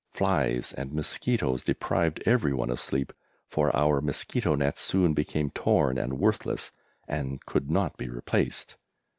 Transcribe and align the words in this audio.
Flies 0.09 0.73
and 0.73 0.93
mosquitoes 0.93 1.61
deprived 1.61 2.23
everyone 2.25 2.71
of 2.71 2.79
sleep, 2.79 3.13
for 3.47 3.69
our 3.75 4.01
mosquito 4.01 4.55
nets 4.55 4.81
soon 4.81 5.13
became 5.13 5.51
torn 5.51 5.99
and 5.99 6.13
worthless, 6.13 6.71
and 7.07 7.45
could 7.45 7.69
not 7.69 7.97
be 7.97 8.09
replaced. 8.09 8.77